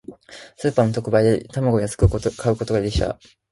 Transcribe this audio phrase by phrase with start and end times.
[0.57, 3.19] スーパーの特売で、卵を安く買うことができた。